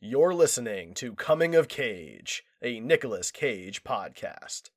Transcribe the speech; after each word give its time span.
You're 0.00 0.32
listening 0.32 0.94
to 0.94 1.12
Coming 1.14 1.56
of 1.56 1.66
Cage, 1.66 2.44
a 2.62 2.78
Nicolas 2.78 3.32
Cage 3.32 3.82
podcast. 3.82 4.70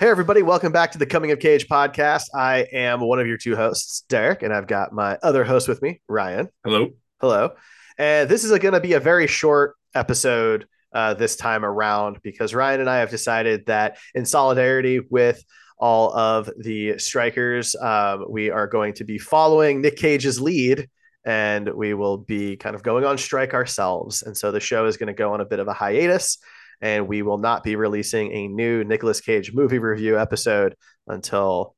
Hey, 0.00 0.08
everybody, 0.08 0.42
welcome 0.42 0.72
back 0.72 0.90
to 0.90 0.98
the 0.98 1.06
Coming 1.06 1.30
of 1.30 1.38
Cage 1.38 1.68
podcast. 1.68 2.24
I 2.34 2.66
am 2.72 2.98
one 2.98 3.20
of 3.20 3.28
your 3.28 3.36
two 3.36 3.54
hosts, 3.54 4.02
Derreck, 4.08 4.42
and 4.42 4.52
I've 4.52 4.66
got 4.66 4.92
my 4.92 5.16
other 5.22 5.44
host 5.44 5.68
with 5.68 5.80
me, 5.80 6.00
Ryan. 6.08 6.48
Hello. 6.64 6.88
Hello. 7.20 7.50
And 7.98 8.28
this 8.28 8.42
is 8.42 8.50
going 8.58 8.74
to 8.74 8.80
be 8.80 8.94
a 8.94 9.00
very 9.00 9.28
short 9.28 9.76
episode 9.94 10.66
uh, 10.92 11.14
this 11.14 11.36
time 11.36 11.64
around 11.64 12.20
because 12.22 12.54
Ryan 12.54 12.80
and 12.80 12.90
I 12.90 12.98
have 12.98 13.10
decided 13.10 13.66
that, 13.66 13.98
in 14.14 14.24
solidarity 14.24 15.00
with 15.00 15.42
all 15.78 16.16
of 16.16 16.50
the 16.58 16.98
strikers, 16.98 17.76
um, 17.76 18.26
we 18.28 18.50
are 18.50 18.66
going 18.66 18.94
to 18.94 19.04
be 19.04 19.18
following 19.18 19.80
Nick 19.80 19.96
Cage's 19.96 20.40
lead 20.40 20.88
and 21.24 21.68
we 21.68 21.94
will 21.94 22.18
be 22.18 22.56
kind 22.56 22.74
of 22.74 22.82
going 22.82 23.04
on 23.04 23.18
strike 23.18 23.54
ourselves. 23.54 24.22
And 24.22 24.36
so 24.36 24.50
the 24.50 24.60
show 24.60 24.86
is 24.86 24.96
going 24.96 25.08
to 25.08 25.12
go 25.12 25.34
on 25.34 25.40
a 25.40 25.46
bit 25.46 25.60
of 25.60 25.68
a 25.68 25.72
hiatus 25.72 26.38
and 26.80 27.08
we 27.08 27.22
will 27.22 27.38
not 27.38 27.64
be 27.64 27.76
releasing 27.76 28.32
a 28.32 28.48
new 28.48 28.84
Nicolas 28.84 29.20
Cage 29.20 29.52
movie 29.52 29.78
review 29.78 30.18
episode 30.18 30.74
until 31.06 31.74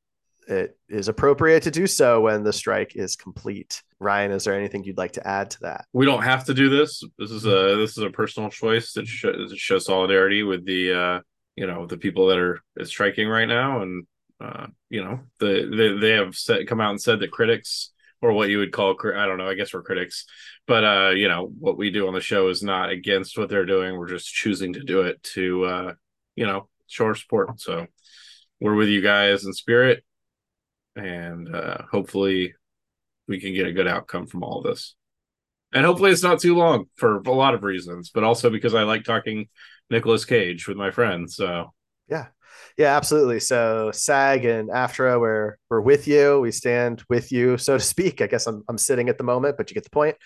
it 0.47 0.77
is 0.89 1.09
appropriate 1.09 1.63
to 1.65 1.71
do 1.71 1.87
so 1.87 2.21
when 2.21 2.43
the 2.43 2.53
strike 2.53 2.97
is 2.97 3.17
complete. 3.17 3.83
Ryan, 4.01 4.33
is 4.33 4.45
there 4.45 4.55
anything 4.55 4.83
you'd 4.83 4.97
like 4.99 5.13
to 5.13 5.27
add 5.27 5.51
to 5.51 5.61
that? 5.61 5.85
We 5.93 6.07
don't 6.07 6.23
have 6.23 6.45
to 6.47 6.55
do 6.55 6.71
this. 6.71 7.03
This 7.19 7.31
is 7.31 7.45
a 7.45 7.77
this 7.77 7.99
is 7.99 8.03
a 8.03 8.11
personal 8.11 8.49
choice 8.49 8.95
that 8.95 9.07
shows 9.07 9.53
show 9.57 9.79
solidarity 9.79 10.43
with 10.43 10.65
the 10.65 10.93
uh, 10.93 11.21
you 11.55 11.67
know 11.67 11.87
the 11.87 11.99
people 11.99 12.29
that 12.29 12.39
are 12.39 12.61
striking 12.85 13.29
right 13.29 13.49
now, 13.49 13.83
and 13.83 14.07
uh, 14.41 14.67
you 14.89 15.05
know 15.05 15.21
the 15.39 15.71
they, 15.77 16.09
they 16.09 16.15
have 16.15 16.35
said, 16.35 16.67
come 16.67 16.81
out 16.81 16.91
and 16.91 17.01
said 17.01 17.21
that 17.21 17.31
critics 17.31 17.93
or 18.23 18.33
what 18.33 18.49
you 18.49 18.59
would 18.59 18.73
call 18.73 18.97
I 19.15 19.27
don't 19.27 19.39
know. 19.39 19.49
I 19.49 19.55
guess 19.55 19.75
we're 19.75 19.83
critics, 19.83 20.25
but 20.67 20.85
uh, 20.85 21.11
you 21.11 21.29
know 21.29 21.53
what 21.59 21.77
we 21.77 21.91
do 21.91 22.09
on 22.09 22.15
the 22.15 22.21
show 22.21 22.49
is 22.49 22.63
not 22.63 22.91
against 22.91 23.37
what 23.37 23.51
they're 23.51 23.67
doing. 23.67 23.99
We're 23.99 24.09
just 24.09 24.33
choosing 24.33 24.73
to 24.75 24.81
do 24.83 25.03
it 25.03 25.23
to 25.35 25.65
uh, 25.65 25.93
you 26.37 26.47
know 26.47 26.69
show 26.87 27.05
our 27.05 27.15
support. 27.15 27.61
So 27.61 27.87
we're 28.61 28.75
with 28.75 28.89
you 28.89 29.03
guys 29.03 29.45
in 29.45 29.53
spirit, 29.53 30.05
and 30.97 31.55
uh, 31.55 31.79
hopefully 31.91 32.55
we 33.31 33.41
can 33.41 33.55
get 33.55 33.67
a 33.67 33.73
good 33.73 33.89
outcome 33.89 34.27
from 34.27 34.43
all 34.43 34.61
this. 34.61 34.95
And 35.73 35.87
hopefully 35.87 36.11
it's 36.11 36.23
not 36.23 36.41
too 36.41 36.57
long 36.57 36.87
for 36.97 37.19
a 37.19 37.33
lot 37.33 37.55
of 37.55 37.63
reasons, 37.63 38.11
but 38.11 38.25
also 38.25 38.51
because 38.51 38.75
I 38.75 38.83
like 38.83 39.05
talking 39.05 39.49
Nicolas 39.89 40.25
Cage 40.25 40.67
with 40.67 40.77
my 40.77 40.91
friends. 40.91 41.37
So 41.37 41.73
yeah, 42.09 42.27
yeah, 42.77 42.97
absolutely. 42.97 43.39
So 43.39 43.93
SAG 43.93 44.45
and 44.45 44.69
AFTRA, 44.69 45.21
we're 45.21 45.57
we're 45.71 45.81
with 45.81 46.09
you. 46.09 46.41
We 46.41 46.51
stand 46.51 47.05
with 47.09 47.31
you, 47.31 47.57
so 47.57 47.79
to 47.79 47.83
speak. 47.83 48.21
I 48.21 48.27
guess 48.27 48.49
I'm 48.49 48.65
I'm 48.69 48.79
sitting 48.79 49.09
at 49.09 49.17
the 49.17 49.25
moment, 49.25 49.57
but 49.57 49.71
you 49.71 49.75
get 49.75 49.85
the 49.85 49.91
point. 49.91 50.17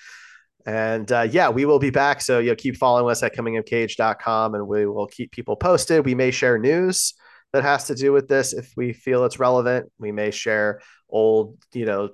And 0.67 1.13
uh, 1.13 1.29
yeah, 1.31 1.51
we 1.51 1.67
will 1.67 1.79
be 1.79 1.91
back. 1.91 2.23
So 2.23 2.39
you'll 2.39 2.57
keep 2.57 2.77
following 2.77 3.11
us 3.11 3.23
at 3.23 3.37
comingofcage.com 3.37 4.55
and 4.55 4.67
we 4.67 4.87
will 4.87 5.09
keep 5.09 5.31
people 5.31 5.57
posted. 5.57 6.07
We 6.07 6.15
may 6.15 6.31
share 6.31 6.59
news 6.59 7.13
that 7.53 7.63
has 7.63 7.85
to 7.89 7.95
do 7.95 8.13
with 8.13 8.29
this 8.29 8.53
if 8.55 8.73
we 8.77 8.93
feel 8.93 9.25
it's 9.25 9.39
relevant. 9.39 9.93
We 9.99 10.11
may 10.11 10.31
share 10.31 10.81
old, 11.09 11.57
you 11.73 11.87
know, 11.87 12.11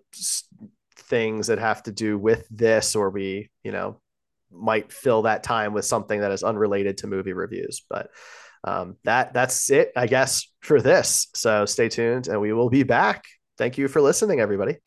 things 1.10 1.48
that 1.48 1.58
have 1.58 1.82
to 1.82 1.92
do 1.92 2.16
with 2.16 2.46
this, 2.48 2.96
or 2.96 3.10
we, 3.10 3.50
you 3.62 3.72
know, 3.72 4.00
might 4.50 4.92
fill 4.92 5.22
that 5.22 5.42
time 5.42 5.74
with 5.74 5.84
something 5.84 6.20
that 6.20 6.32
is 6.32 6.42
unrelated 6.42 6.98
to 6.98 7.06
movie 7.06 7.34
reviews. 7.34 7.82
But 7.90 8.10
um, 8.64 8.96
that 9.04 9.34
that's 9.34 9.70
it, 9.70 9.92
I 9.96 10.06
guess, 10.06 10.50
for 10.60 10.80
this. 10.80 11.28
So 11.34 11.66
stay 11.66 11.88
tuned, 11.88 12.28
and 12.28 12.40
we 12.40 12.52
will 12.52 12.70
be 12.70 12.82
back. 12.82 13.24
Thank 13.58 13.76
you 13.76 13.88
for 13.88 14.00
listening, 14.00 14.40
everybody. 14.40 14.78